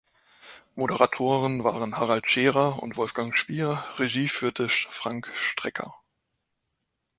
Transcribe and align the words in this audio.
Moderatoren 0.73 1.63
waren 1.63 1.95
Harald 1.95 2.27
Scheerer 2.27 2.81
und 2.81 2.97
Wolfgang 2.97 3.37
Spier, 3.37 3.85
Regie 3.99 4.29
führte 4.29 4.67
Frank 4.67 5.29
Strecker. 5.35 5.93